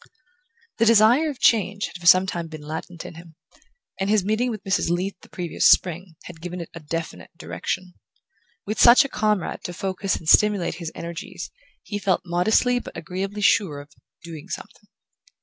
The 0.79 0.85
desire 0.87 1.31
for 1.31 1.39
change 1.39 1.85
had 1.85 1.97
for 1.99 2.07
some 2.07 2.25
time 2.25 2.47
been 2.47 2.63
latent 2.63 3.05
in 3.05 3.13
him, 3.13 3.35
and 3.99 4.09
his 4.09 4.25
meeting 4.25 4.49
with 4.49 4.63
Mrs. 4.63 4.89
Leath 4.89 5.13
the 5.21 5.29
previous 5.29 5.69
spring 5.69 6.15
had 6.23 6.41
given 6.41 6.59
it 6.59 6.71
a 6.73 6.79
definite 6.79 7.29
direction. 7.37 7.93
With 8.65 8.81
such 8.81 9.05
a 9.05 9.09
comrade 9.09 9.63
to 9.65 9.73
focus 9.73 10.15
and 10.15 10.27
stimulate 10.27 10.73
his 10.81 10.91
energies 10.95 11.51
he 11.83 11.99
felt 11.99 12.21
modestly 12.25 12.79
but 12.79 12.97
agreeably 12.97 13.41
sure 13.41 13.79
of 13.79 13.91
"doing 14.23 14.47
something". 14.49 14.87